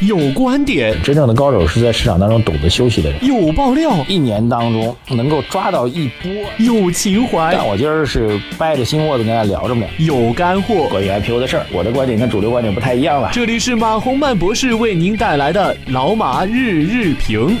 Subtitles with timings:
[0.00, 3.24] 有观点，真正的高手是在市场当中懂得休息的人。
[3.24, 6.30] 有爆料，一年当中能够抓到一波。
[6.58, 9.84] 有情怀，但我今儿是掰着心窝子跟大家聊着呢。
[9.98, 13.30] 有干货，关于 IPO 的事儿，我的观点跟主流观点不太一样了。
[13.32, 17.58] 这里是马洪曼博士为您带来的老马日日评。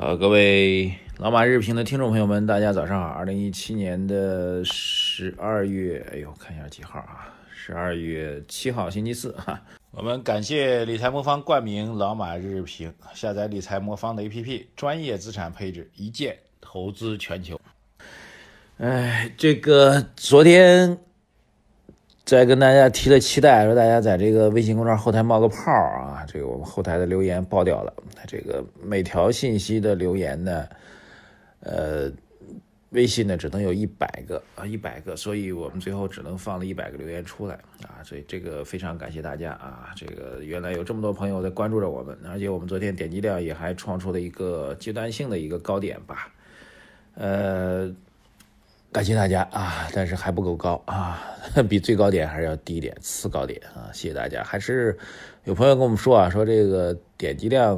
[0.00, 3.08] 呃，各位老马日评的听众朋友们，大家早上好。
[3.08, 7.28] 二零一七年的十二月，哎呦，看一下几号啊？
[7.66, 9.60] 十二月七号，星期四哈。
[9.90, 17.60] 我们感谢理财魔方冠名老马日评，下载理财魔方的 APP，专业资产配置，一键投资全球。
[18.78, 20.96] 哎，这个昨天
[22.24, 26.24] 在跟大家提了期待，说大家在这个微信公众号后台冒个泡啊。
[26.28, 27.92] 这个我们后台的留言爆掉了，
[28.28, 30.68] 这个每条信息的留言呢，
[31.58, 32.12] 呃。
[32.90, 46.32] 微信呢只能有一百个啊，一百个，所以我们最后只能放了一百个留言出来啊，所以这个非常感谢大家啊，这个原来有这么多朋友在关注着我们，而且我们昨天点击量也还创出了一个阶段性的一个高点吧，
[47.14, 47.92] 呃，
[48.92, 51.20] 感谢大家啊，但是还不够高啊，
[51.68, 54.96] 比最高点还是要低一点，次高点啊，谢谢大家，还是
[55.42, 57.76] 有朋友跟我们说啊，说这个点击量。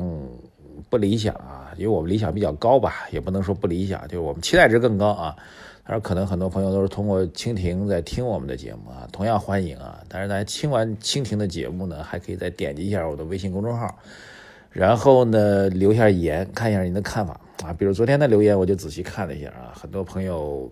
[0.90, 5.36] 不理想啊，因为我们理想比较高吧，也不能说不理想，就是我们期待值更高啊。
[5.84, 10.00] 他说可能很多朋友都是通过蜻蜓在听我们的节目啊，同样欢迎啊。
[10.08, 13.98] 但是大家听完蜻蜓的节目呢，还可以再点击一下我的微信公众号，
[14.70, 17.72] 然后呢留下言，看一下您的看法啊。
[17.72, 20.70] 比如昨天的留言，我就仔细看了一下啊，很多朋友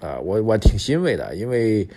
[0.00, 1.88] 啊，我我挺欣慰的，因为。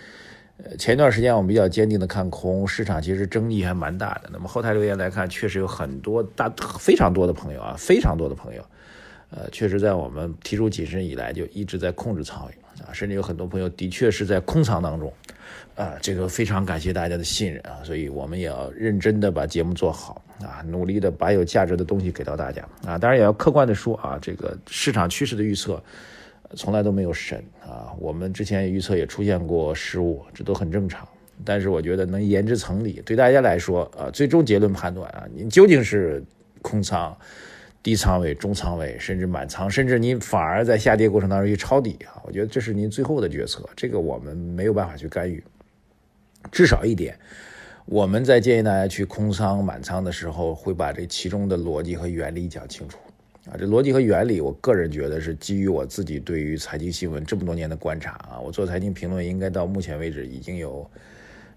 [0.78, 4.30] 前一段时间我们比较坚定的看空市场，其实争议还蛮大的。
[4.32, 8.64] 那么后台留言来看，确实有很多大非常多的朋友啊，非常多的朋友，
[9.30, 12.52] 呃，确实在我们提出谨慎以来就一直在控制仓位
[12.84, 15.12] 啊，甚至有很多朋友的确是在空仓当中
[15.74, 15.94] 啊。
[16.00, 22.96] 这个非常感谢大家的信任啊，所以我们也要认真的把节目做好啊，努力的把有价值的东西给到大家啊。
[22.96, 25.82] 当然也要客观的说啊，这个市场趋势的预测。
[26.54, 27.94] 从来都没有神啊！
[27.98, 31.08] 我们之前预测也出现过失误，这都很正常。
[31.44, 36.22] 但是我觉得能言之成理，对大家来说啊，最终结论判断啊，你究竟是
[36.60, 37.16] 空仓、
[37.82, 45.42] 低仓位、中仓位，甚至满仓，甚至你反而在下跌过程当中去抄底啊，我觉得这是您最后的决策，这个我们没有办法去干预。
[46.50, 47.18] 至少一点，
[47.86, 52.98] 我们在建议大家去空仓、满仓的时候，会把这其中的逻辑和原理讲清楚。
[53.50, 58.38] 啊，这逻辑和原理，我个人觉得是基于我自己对于财经新闻这么多年的观察啊。
[58.38, 60.88] 我做财经评论应该到目前为止已经有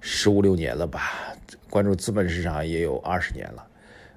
[0.01, 1.31] 十五六年了吧，
[1.69, 3.63] 关注资本市场也有二十年了。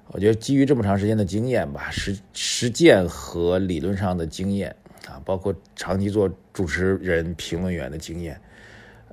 [0.07, 4.75] 我觉得基于这么长时间的经验吧，实实践和理论上的经验
[5.07, 8.35] 啊，包括长期做主持人、评论员的经验，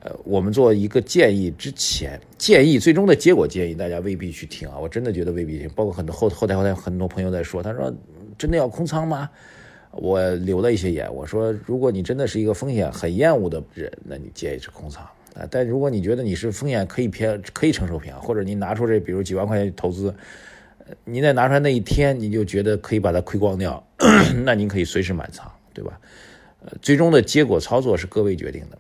[0.00, 4.78] 呃，我们做一个建议之前，建议最终的结果建议大家未必去听啊。
[4.78, 7.94] 我真的觉得未必听，包括很多后后台后台很多朋友在说，他说。
[8.38, 9.28] 真的要空仓吗？
[9.92, 15.02] 我留了一些言，我说，如果你真的是一个风险很厌恶的人，那你建议是空仓
[15.34, 15.48] 啊。
[15.50, 20.14] 但如果你觉得你是风险可以偏可以承受平，或者你拿出这比如几万块钱投资，
[21.04, 23.82] 你在拿出来那一天你就觉得可以把它亏光掉，
[24.44, 25.98] 那您可以随时满仓，对吧？
[26.66, 28.78] 呃，最终的结果操作是各位决定的。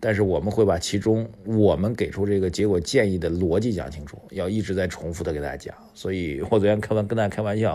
[0.00, 5.74] 但是我们会把其中我们给出这个结果建议的逻辑讲清楚，要一直在重复的给大家讲。
[5.92, 7.74] 所以我昨天开完跟大家开玩笑，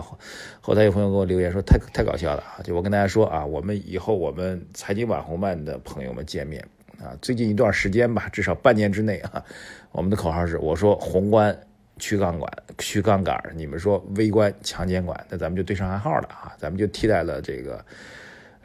[0.60, 2.42] 后台有朋友给我留言说太太搞笑了！
[2.64, 6.64] 就我跟大家说啊，我们以后我们财经网红漫的朋友们见面
[6.98, 9.44] 啊，最近一段时间吧，至少半年之内啊，
[9.92, 11.54] 我们的口号是我说宏观
[11.98, 12.48] 去杠杆
[12.78, 17.84] 去杠杆，你们说微观强监管，那咱们就对上暗号了啊，咱们就替代了这个。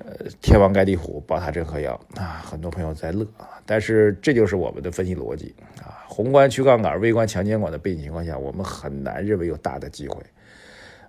[0.06, 6.08] 呃，天王盖地虎，宝塔镇河妖啊，很多朋友在乐啊，但是这就是我们的分析逻辑啊。
[6.08, 10.24] 宏观去杠杆，微观强监管的背景情况下，我们很难认为有大的机会。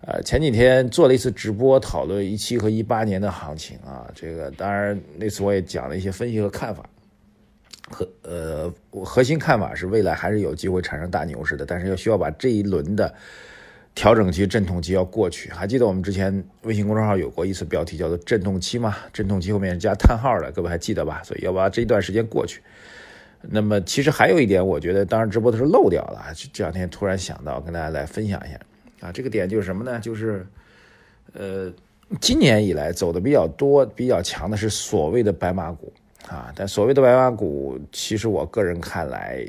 [0.03, 6.85] 呃，前几天做了一次直播，讨论一七和一八年的行情啊，这个当然那次我也讲了一些分析和看法，
[7.91, 13.15] 核呃核心看法是未来还是有机会产生大牛市的，但是要需要把这一轮的。
[13.95, 18.97] 调整期、阵痛期要过去，还记得我们之前微信公众号有过一次标题叫做“阵痛期”吗？
[19.13, 21.21] 阵痛期后面是加叹号的，各位还记得吧？
[21.23, 22.63] 所以要把这一段时间过去。
[23.43, 28.61] 那么其实还有一点，我觉得当时直播的时候漏掉了，这两天突然想到跟大家来分享一下
[29.07, 29.13] 啊。
[29.13, 29.99] 这个点就是什么呢？
[29.99, 30.47] 就是
[31.33, 31.71] 呃，
[32.21, 35.93] 今年以来走的比较多、比较强的是所谓的白马股
[36.29, 36.53] 啊。
[36.55, 39.45] 但所谓的白马股，其实我个人看来，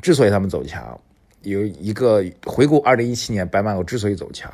[0.00, 0.98] 之所以他们走强。
[1.46, 4.52] 有一个回顾，二零一七年白马股之所以走强，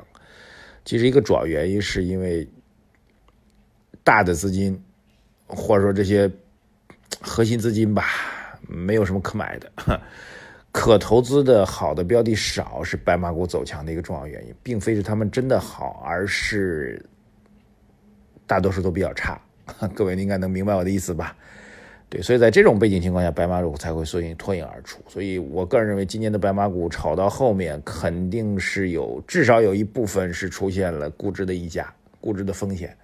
[0.84, 2.46] 其实一个主要原因是因为
[4.04, 4.78] 大的资金
[5.46, 6.30] 或者说这些
[7.20, 8.04] 核心资金吧，
[8.68, 9.72] 没有什么可买的，
[10.70, 17.02] 可投资的好的标的少是白马股走强的一个重要原因，并非是他们真的好，而是
[18.46, 19.40] 大多数都比较差。
[19.94, 21.34] 各位应该能明白我的意思吧？
[22.12, 25.00] 对，所以在这种背景情况下，白马股才会缩影脱颖而出。
[25.08, 32.94] 所以我个人认为，今年的白马股炒到后面，肯定是有至少有一部分是出现了估值的溢价、估值的风险。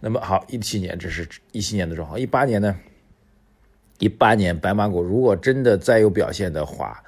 [0.00, 2.74] 那么好，一七年这是一七年的状况，一八年呢？
[4.00, 7.00] 一八年白马股如果真的再有表现的话，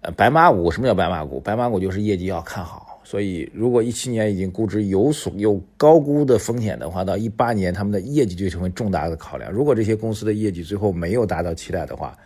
[0.00, 1.38] 呃，白马股什么叫白马股？
[1.38, 2.91] 白马股就是业绩要看好。
[3.04, 9.50] 所以，如果一七年已经估值有所有高估的风险的话，到一八年他们的业绩就成为重大的考量。
[9.50, 12.16] 如果这些公司的业绩最后没有达到期待的话，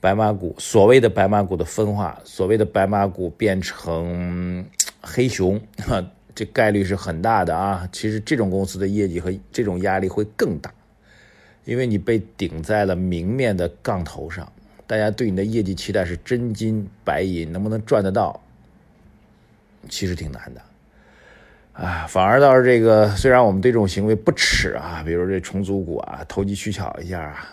[0.00, 4.64] 白马股所谓的白马股的分化，所谓的白马股变成
[5.00, 5.58] 黑熊，
[6.34, 7.88] 这概率是很大的啊。
[7.92, 10.70] 其实这种公司的业绩和这种压力会更大，
[11.64, 14.52] 因为你被顶在了明面的杠头上，
[14.86, 18.38] 大家对你的业绩期待是真金白银，能不能赚得到？
[19.88, 20.60] 其实挺难的，
[21.72, 27.48] 啊，反而倒是这个，虽然我们对这种行为不耻啊，比如这重组股啊，投机取巧一下啊，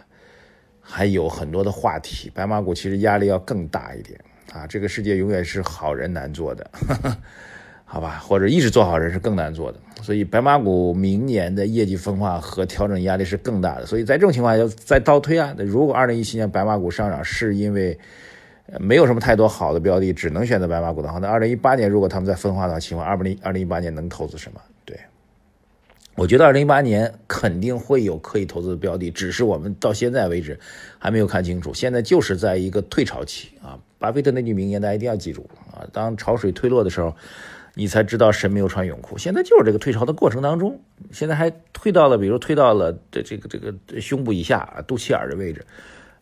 [0.80, 2.32] 还有很多的话题。
[2.34, 4.20] 白马股其实压力要更大一点
[4.54, 6.70] 啊，这个世界永远是好人难做的，
[7.84, 8.20] 好吧？
[8.24, 13.86] 或者一直做好人是更难做的，所以白马股明年的业绩分化和调整压力是更大的。
[13.86, 17.98] 所以在这种情况下，再倒推啊，那如果二零一七年白马股上涨是因为。
[18.80, 24.62] 没有什么太多好的标的，只能选择白马股的话，那二零一八年如果他们在分化的情况，二零二零一八年能投资什么？
[24.86, 24.98] 对，
[26.16, 30.58] 我觉得二零一八年肯定会有可以投资的标的，只是我们到现在为止
[31.00, 31.74] 还没有看清楚。
[31.74, 37.14] 现在就是在一个退潮期啊，巴菲特那句名言大家一定要记住啊，当潮水退落的时候，
[37.74, 39.18] 你才知道神没有穿泳裤。
[39.18, 40.80] 现在就是这个退潮的过程当中，
[41.12, 45.66] 现在还退到了，比如退到了这这个这个胸部以下、肚脐眼的位置。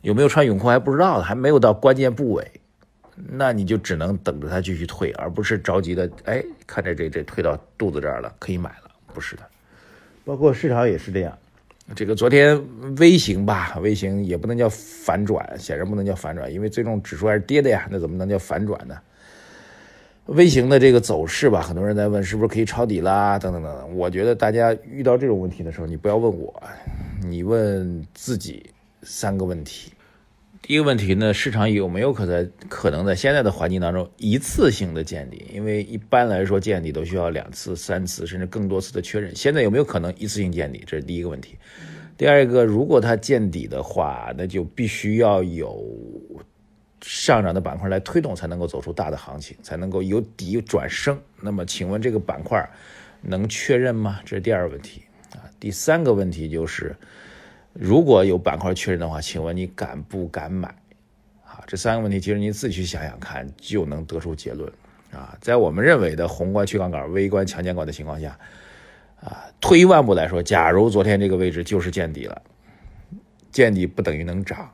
[0.02, 2.52] 有没有穿泳裤还不知道呢还没有到关键部位，
[3.16, 6.10] 那你就只能等着它继续退，而不是着急的。
[6.24, 9.44] 哎，看着这这退到肚子这儿了，可以买了，不是的。
[10.24, 11.38] 包括市场也是这样。
[11.96, 12.64] 这个昨天
[12.98, 18.96] 微型吧，微型也不能叫反转，显然不能叫反转，因为最终指数还是跌的呀，那怎么能叫反转呢？
[20.28, 23.98] 微型的这个走势吧，很多人在问是不是可以抄底啦，等等等等。
[23.98, 26.62] 我觉得大家遇到这种问题的时候，你不要问我，
[27.24, 28.70] 你问自己。
[29.02, 29.94] 三个问题，
[30.62, 35.46] 第一个问题呢，市场有没有可在可能在现在的环境当中一次性的见底？
[35.54, 39.34] 因为一般来说见底都需要两次、三次甚至更多次的确认。
[39.36, 40.84] 现在有没有可能一次性见底？
[40.86, 41.58] 这是第一个问题。
[42.18, 45.82] 第二个，如果它见底的话，那就必须要有
[47.02, 51.18] 上涨的板块来推动，才能够走出大的行情，才能够由底转升。
[51.40, 52.70] 那么，请问这个板块
[53.22, 54.20] 能确认吗？
[54.26, 55.48] 这是第二个问题啊。
[55.58, 56.94] 第三个问题就是。
[57.80, 60.68] 如果有板块确认的话，请问你敢不敢买？
[61.46, 64.70] 啊，这三个问题其实你自己去想想看，就能得出结论。
[65.14, 68.38] 啊，在我们认为的宏观去杠杆、微观强监管的情况下，
[69.22, 72.42] 啊，退一万步来说，假如昨天这个位置就是见底了，
[73.50, 74.70] 见底不等于能涨，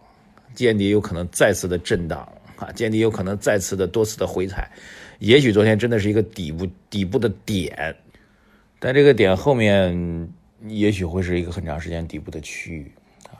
[0.55, 4.67] 见底有可能再次的震荡，啊，见底有可能再次的多次的回踩，
[5.19, 7.95] 也许昨天真的是一个底部底部的点，
[8.79, 10.27] 但这个点后面。
[10.67, 12.91] 也许会是一个很长时间底部的区域，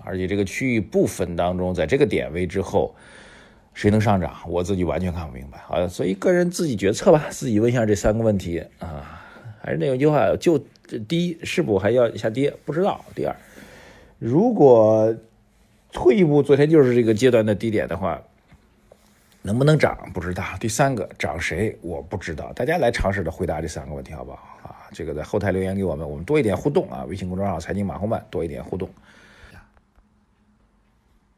[0.04, 2.94] 而且这个区域部分当中，在这个点位之后，
[3.74, 5.58] 谁能上涨，我自己完全看不明白。
[5.60, 9.22] 好，所以个人自己决策吧， 自己问一下这三个问题啊。
[9.62, 10.60] 还是那句话，就
[11.08, 12.54] 第一，是否还要下跌？
[12.66, 13.04] 不知道。
[13.16, 13.36] 第二，
[14.20, 15.16] 如果
[15.92, 18.22] 退一步，昨天就是这个阶段的低点的话，
[19.46, 19.96] 能不能涨？
[20.12, 20.44] 不知道。
[20.60, 21.78] 第三个，涨谁？
[21.84, 22.52] 我不知道。
[22.54, 24.38] 大家来尝试着回答这三个问题，好不好？
[24.64, 24.90] 啊。
[24.92, 27.06] 这个在后台留言给我们，我们多一点互动啊！
[27.08, 28.90] 微信公众号“财经马后曼”多一点互动。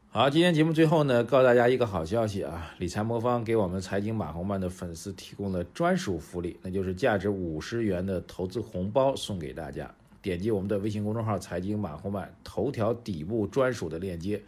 [0.08, 2.72] 好，今天节目最后呢，告诉大家一个好消息啊！
[2.78, 9.90] 理财魔方给我们“财经马后曼”的粉丝提供了专属福利，那就是价值五十元的投资红包送给大家。
[10.22, 14.40] 点击我们的微信公众号“财经马后曼”头条底部专属的链接，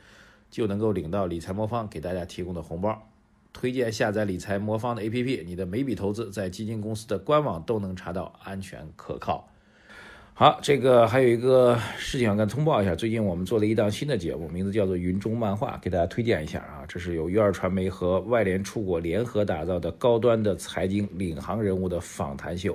[0.50, 3.06] 就能够领到理财魔方给大家提供的红包。
[3.60, 9.46] 推荐下载理财魔方的 APP，你的每笔投资在基金公司的官网都能查到，安全可靠。
[10.32, 16.86] 好，这个还有一个事情想跟通报一下，最近我们做了一档新的节目，名字叫做《云中漫画》，给大家推荐一下啊。
[16.88, 22.74] 这是由鱼儿传媒和外联出国联合打造的高端的财经领航人物的访谈秀，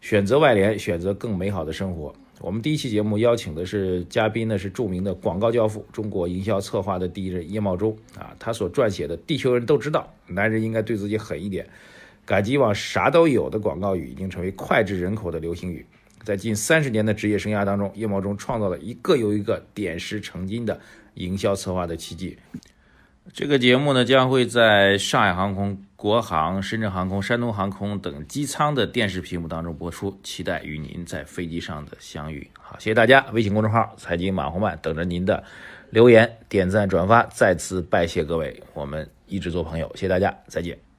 [0.00, 2.12] 选择外联，选择更美好的生活。
[2.40, 8.34] 我们第一期节目邀请的是嘉宾呢，是著名的广告教父，中国营销策划的第一人叶茂中啊。
[8.38, 11.62] 他所撰写的《地球人都知道，男人应该对自己狠一点》，
[12.24, 15.84] 赶集网啥都有的广告语，已经成为脍炙人口的流行语。
[16.24, 20.80] 在近三十年的职业生涯当中，叶茂中创造了一个又一个点石成金的
[21.14, 22.38] 营销策划的奇迹。
[23.34, 32.50] 这个节目呢将会在上海航空、国航、深圳航空、山东航空等机舱的电视屏幕当中播出，期待与您在飞机上的相遇。
[32.58, 33.26] 好，谢谢大家！
[33.34, 35.44] 微信公众号“财经马红漫”等着您的
[35.90, 37.22] 留言、点赞、转发。
[37.24, 40.89] 再次拜谢各位，我们一直做朋友，谢谢大家，再见。